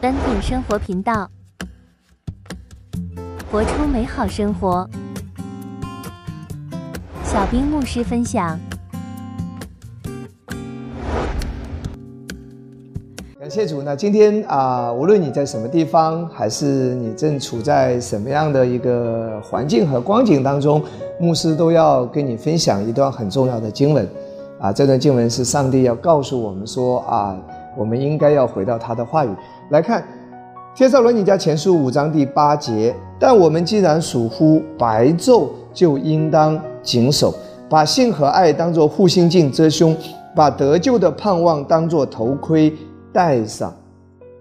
[0.00, 1.30] 单品生活频道，
[3.52, 4.88] 活出美好生活。
[7.22, 8.58] 小兵牧师分享。
[13.38, 13.82] 感谢主。
[13.82, 20.82] 那今天啊，无论你在什么地方，还是你正处在什么样的一个环境和光景当中，
[21.18, 24.08] 牧师都要跟你分享一段很重要的经文。
[24.58, 27.36] 啊，这段经文是上帝要告诉我们说啊，
[27.76, 29.30] 我们应该要回到他的话语
[29.70, 30.04] 来看。
[30.72, 37.34] 帖撒罗尼迦前书五章第八节，但我们既然属乎白昼，就应当谨守，
[37.68, 39.96] 把信和爱当作护心镜遮胸，
[40.34, 42.72] 把得救的盼望当作头盔
[43.12, 43.74] 戴上。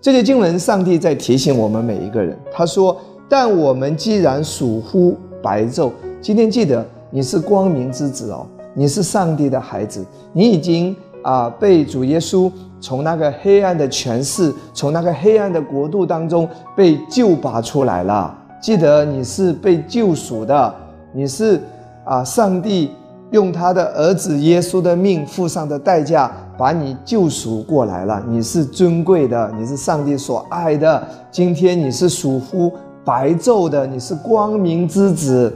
[0.00, 2.36] 这些经文，上帝在提醒我们每一个人。
[2.52, 2.96] 他说
[3.30, 18.36] ：“但我们既然属乎白昼，今天记得你是光明之子哦，你是上帝的孩子，你已经啊被主耶稣。”从那个黑暗的权势，从那个黑暗的国度当中被救拔出来了。
[18.60, 20.74] 记得你是被救赎的，
[21.12, 21.60] 你是
[22.04, 22.90] 啊，上帝
[23.30, 28.22] 用他的儿子耶稣的命付上的代价，把你救赎过来了。
[28.28, 31.06] 你是尊贵的，你是上帝所爱的。
[31.30, 32.72] 今天你是属乎
[33.04, 35.54] 白昼的，你是光明之子。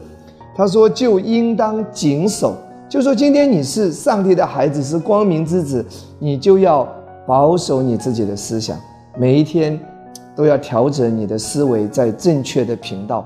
[0.56, 2.54] 他说，就应当谨守，
[2.88, 5.84] 就说今天你是上帝的孩子，是光明之子，
[6.18, 6.86] 你就要。
[7.30, 8.76] 保守你自己的思想，
[9.16, 9.78] 每一天
[10.34, 13.24] 都要调整你的思维在正确的频道。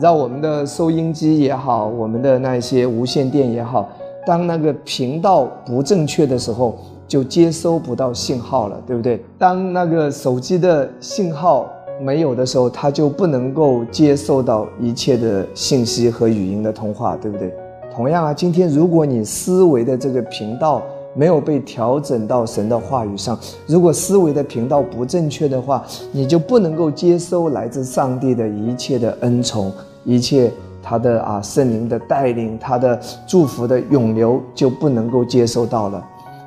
[0.00, 3.88] 让我们的收音机也好，我们的那些无线电也好，
[4.24, 9.20] 当那个频道不正确的时候，就接收不到信号了，对不对？
[9.36, 11.68] 当那个手机的信号
[12.00, 17.52] 没有的时候，它就不能够接受到一切的信息和语音的通话，对不对？
[17.92, 20.80] 同样啊，今天如果你思维的这个频道，
[21.14, 23.38] 没有被调整到神的话语上。
[23.66, 29.70] 如果思维的频道不正确的话，你就不能够接收来自上帝的一切的恩宠，
[30.04, 30.50] 一切
[30.82, 36.02] 他的啊圣灵的带领，他的祝福的涌流就不能够接收到了。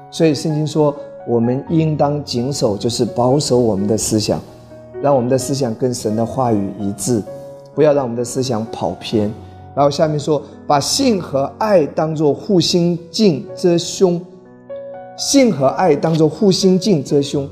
[0.09, 0.95] 所以圣经说，
[1.27, 4.39] 我们应当谨守，就是保守我们的思想，
[5.01, 7.21] 让我们的思想跟神的话语一致，
[7.73, 9.31] 不要让我们的思想跑偏。
[9.75, 14.21] 然后下面说，把性和爱当作护心镜遮胸。
[15.17, 17.43] 性和爱当做护心镜遮胸，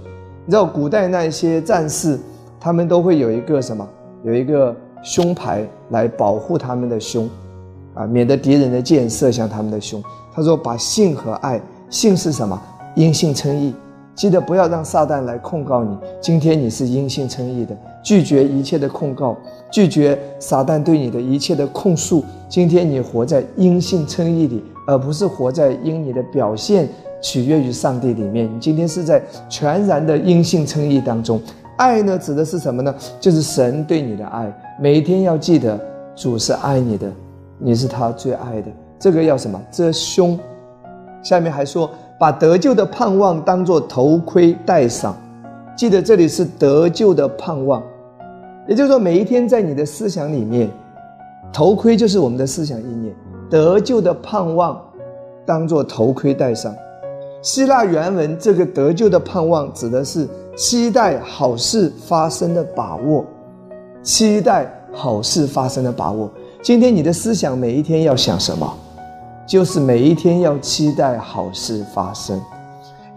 [0.45, 2.19] 你知道古代那些战士，
[2.59, 3.87] 他们都会有一个什么？
[4.25, 7.29] 有一个胸牌来保护他们的胸，
[7.93, 10.03] 啊，免得敌人的箭射向他们的胸。
[10.33, 12.61] 他说：“把性和爱，性是什么？
[12.95, 13.73] 因性称义。
[14.13, 15.97] 记得不要让撒旦来控告你。
[16.19, 19.37] 今天你是因性称义的，拒绝一切的控告，
[19.71, 22.23] 拒绝撒旦对你的一切的控诉。
[22.49, 26.89] 今天你活在因性称义里，而不是活在因你的表现。”
[27.23, 31.41] 取悦于上帝里面，你今天是在全然的因信称义当中。
[31.77, 32.93] 爱呢，指的是什么呢？
[33.19, 34.53] 就是神对你的爱。
[34.79, 35.79] 每天要记得，
[36.15, 37.09] 主是爱你的，
[37.57, 38.67] 你是他最爱的。
[38.99, 39.59] 这个要什么？
[39.71, 40.37] 遮胸。
[41.23, 41.89] 下面还说，
[42.19, 45.15] 把得救的盼望当做头盔戴上。
[45.75, 47.81] 记得这里是得救的盼望，
[48.67, 50.69] 也就是说，每一天在你的思想里面，
[51.51, 53.15] 头盔就是我们的思想意念。
[53.49, 54.79] 得救的盼望
[55.45, 56.75] 当做头盔戴上。
[57.43, 63.25] 希腊原文这个得救的盼望，指的是期待好事发生的把握，
[64.01, 66.31] 期待好事发生的把握。
[66.61, 68.73] 今天你的思想每一天要想什么？
[69.45, 72.41] 就是每一天要期待好事发生，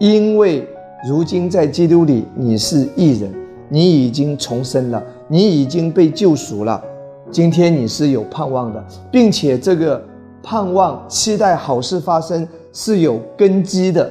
[0.01, 0.69] 因为
[1.09, 3.33] 如今在基督里你是异人，
[3.69, 6.83] 你已经重生了，你已经被救赎了。
[7.31, 10.03] 今天你是有盼望的，并且这个
[10.43, 12.47] 盼望期待好事发生。
[12.79, 14.07] 是有根基的，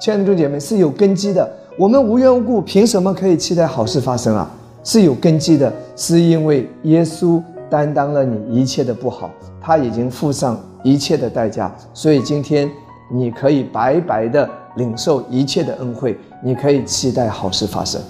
[0.00, 1.50] 亲爱的弟兄姐妹是有根基的。
[1.76, 4.48] 我们无缘无故凭什么可以期待好事发生啊？
[4.84, 9.28] 是有根基的，是因为耶稣担当了你一切的不好，
[9.60, 12.70] 他已经付上一切的代价，所以今天
[13.10, 18.00] 你可以白白的领受一切的恩惠，你可以期待好事发生。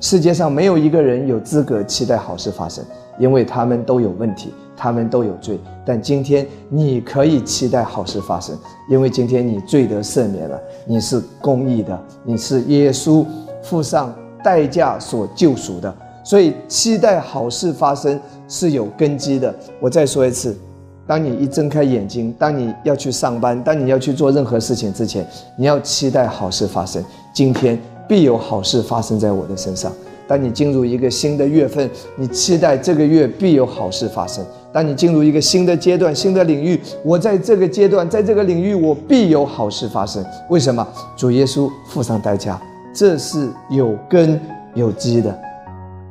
[0.00, 2.82] 世界上没有一个人有资格期待好事发生，
[3.18, 4.54] 因为他们都有问题。
[4.82, 5.56] 他们都有罪，
[5.86, 8.58] 但今天你可以期待好事发生，
[8.90, 13.24] 因为今天你罪得赦免了，你是公义的，你是耶稣
[13.62, 14.12] 付上
[14.42, 15.94] 代价所救赎的，
[16.24, 19.54] 所以期待好事发生是有根基的。
[19.78, 20.58] 我再说一次，
[21.06, 25.24] 当你一睁开眼睛，当你要去上班，当你要去做任何事情之前，
[25.56, 27.00] 你要期待好事发生。
[27.32, 29.92] 今天必有好事发生在我的身上。
[30.26, 34.44] 当你进入一个新的月份，你期待这个月必有好事发生。
[34.72, 40.24] 当你进入一个新的阶段、新的领域，我在这个阶段、在这个领域，我必有好事发生。
[40.48, 40.86] 为什么？
[41.16, 42.60] 主耶稣付上代价，
[42.94, 44.40] 这是有根
[44.74, 45.38] 有基的。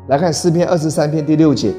[0.07, 1.73] 来看诗篇二十三篇第六节，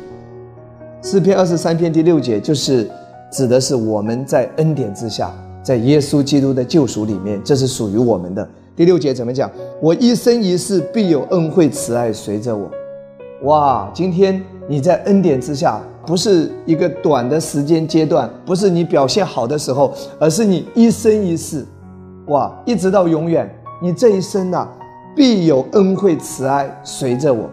[1.02, 2.90] 诗篇二十三篇第六节就是
[3.30, 5.32] 指的是我们在恩典之下，
[5.62, 8.48] 在耶稣基督的救赎里面，这是属于我们的。
[8.74, 9.50] 第六节怎么讲？
[9.80, 12.68] 我一生一世必有恩惠慈爱随着我。
[13.42, 21.64] 哇，今天你在恩典之下，不是一个短的时间阶段，不是你表现好的时候，而是你一生一世，
[22.26, 23.48] 哇，一直到永远，
[23.80, 24.66] 你这一生呐，
[25.14, 27.48] 必有恩惠慈爱随着我。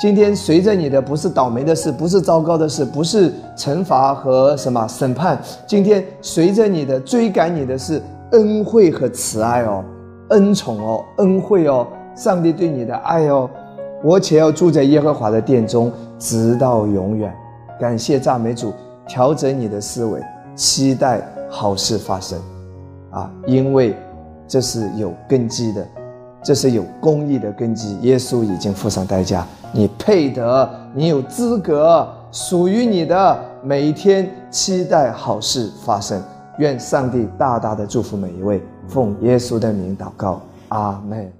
[0.00, 5.36] 今天随着你的不是倒霉的事，不是糟糕的事，不是惩罚和什么审判，
[5.66, 8.00] 今天随着你的追赶你的是
[8.30, 9.84] 恩惠和慈爱哦。
[10.28, 11.84] 恩宠哦，恩惠哦，
[12.14, 13.50] 上帝对你的爱哦，
[14.04, 17.34] 我且要住在耶和华的殿中，直到永远。
[17.78, 18.72] 感谢赞美主，
[19.06, 20.22] 调整你的思维，
[20.54, 22.38] 期待好事发生，
[23.10, 23.96] 啊，因为
[24.46, 25.86] 这是有根基的，
[26.42, 27.98] 这是有公义的根基。
[28.00, 33.38] 耶稣已经付上代价，你配得，你有资格，属于你的。
[33.60, 36.22] 每一天期待好事发生，
[36.58, 38.62] 愿上帝大大的祝福每一位。
[38.86, 41.37] 奉耶稣的名祷告，阿门。